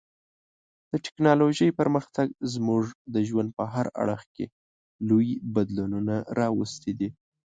[0.91, 4.45] د ټکنالوژۍ پرمختګ زموږ د ژوند په هر اړخ کې
[5.09, 7.09] لوی بدلونونه راوستي دي.